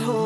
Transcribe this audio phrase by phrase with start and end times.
[0.00, 0.25] hold.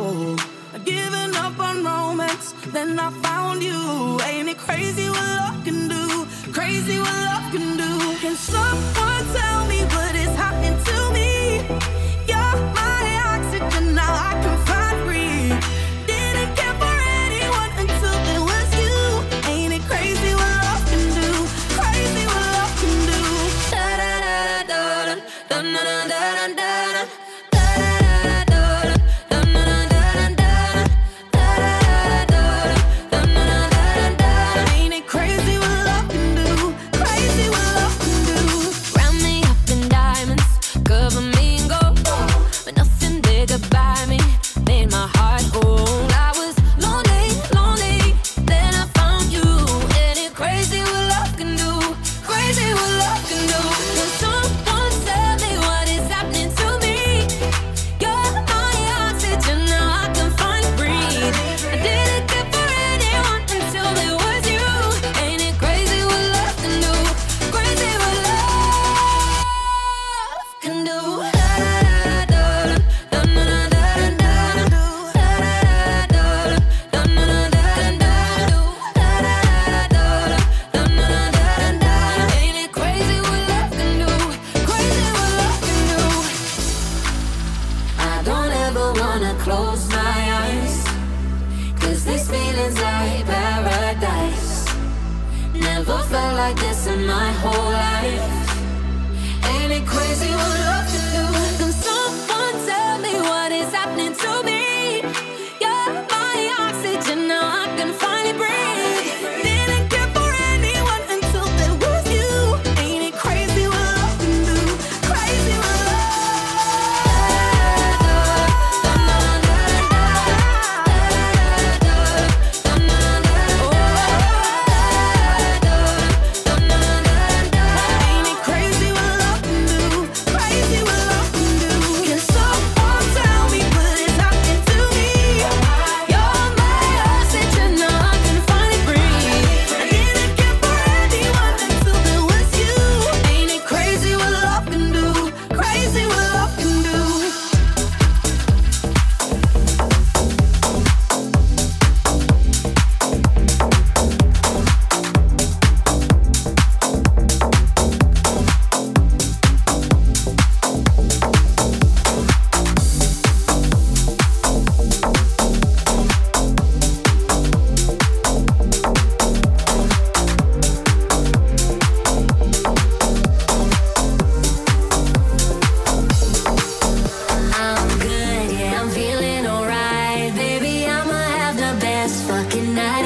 [182.51, 183.00] Best fucking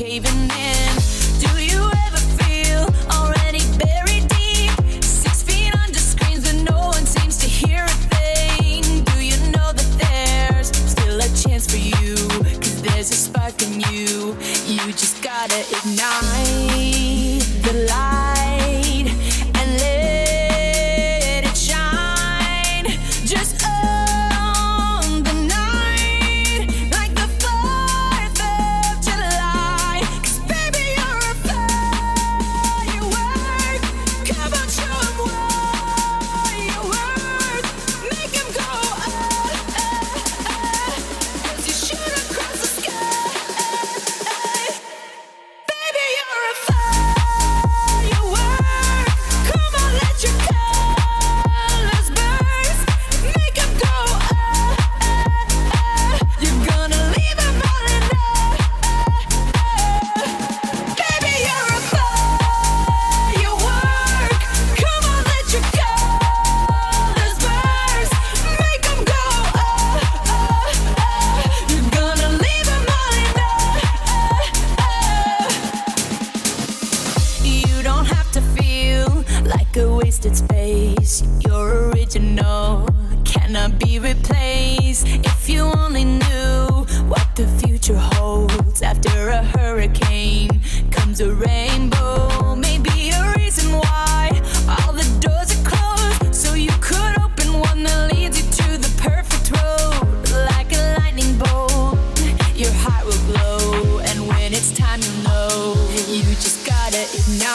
[0.00, 0.59] caving in.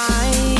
[0.08, 0.55] Ignite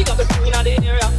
[0.00, 1.09] Big up the crew in the area.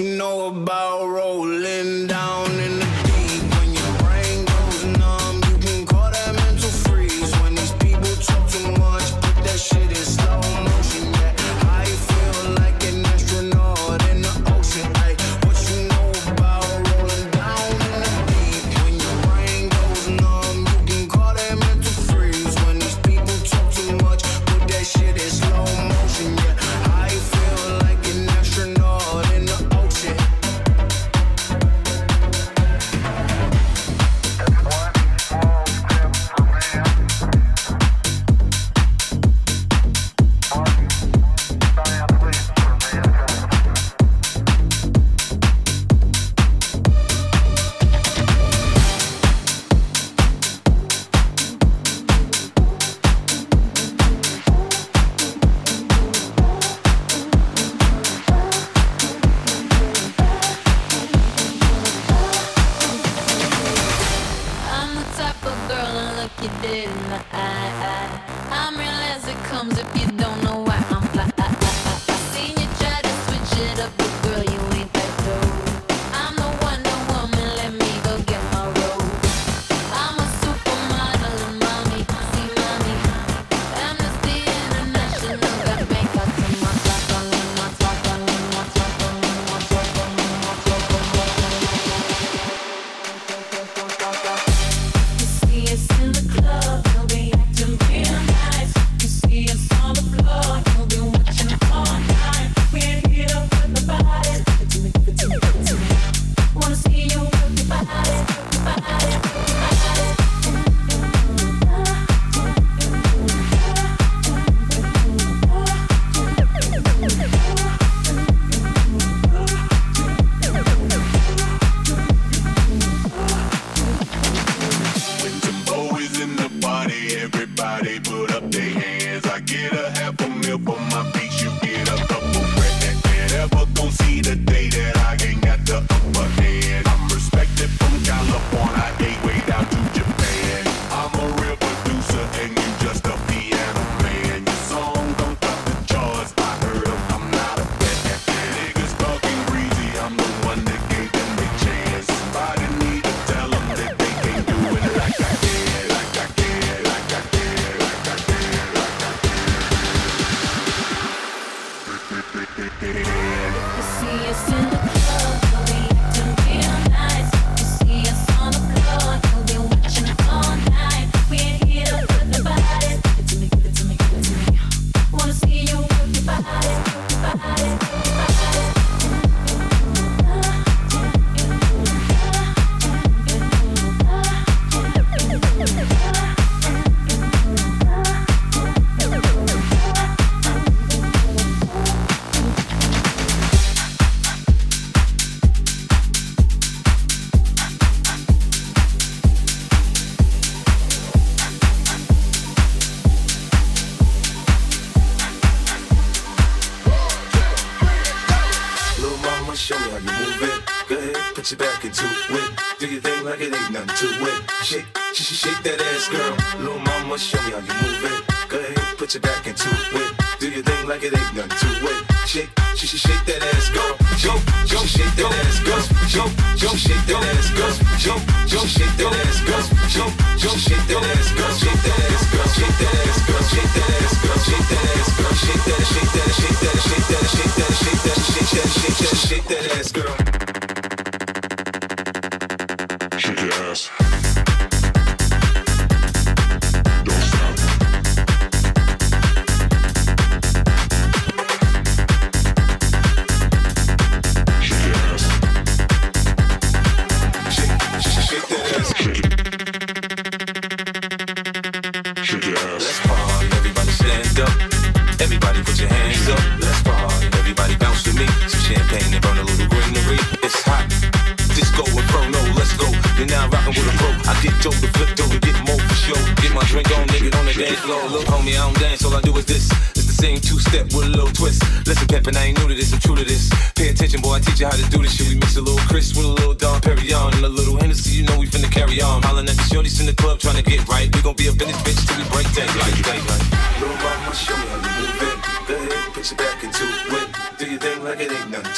[0.00, 0.79] you know about.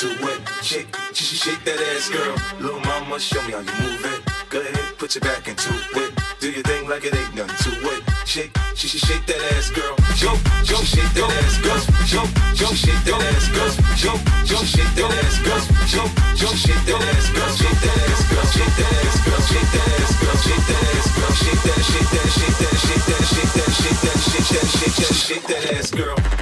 [0.02, 2.34] too it, Shake, shake, shake that ass, girl.
[2.58, 4.18] Little mama, show me how you move it.
[4.50, 6.10] Go ahead, put your back into it.
[6.42, 8.02] Do your thing like it ain't nothing to it.
[8.26, 9.94] Shake, shake, shake that ass, girl.
[10.18, 11.78] Joke, joke, shake that ass, girl.
[12.10, 13.70] Joke, joke, shake that ass, girl.
[13.94, 15.62] Joke, joke, shake that ass, girl.
[15.86, 17.52] Joke, joke, shake that ass, girl.
[17.54, 18.46] Shake that ass, girl.
[18.50, 19.38] Shake that ass, girl.
[19.46, 20.36] Shake that ass, girl.
[20.42, 21.30] Shake that ass, girl.
[21.38, 24.96] Shake that, shake that, shake that, shake that, shake that, shake that, shake that, shake
[24.98, 26.41] that, shake that ass, girl.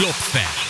[0.00, 0.69] Klopfer.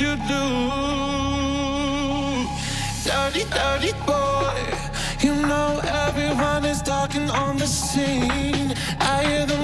[0.00, 0.44] you do.
[3.04, 4.54] Dirty, dirty boy.
[5.20, 8.74] You know everyone is talking on the scene.
[8.98, 9.63] I hear them